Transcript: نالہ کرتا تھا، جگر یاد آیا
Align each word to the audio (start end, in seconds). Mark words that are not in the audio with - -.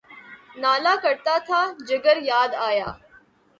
نالہ 0.61 0.93
کرتا 1.03 1.35
تھا، 1.47 1.61
جگر 1.87 2.17
یاد 2.31 2.51
آیا 2.67 2.89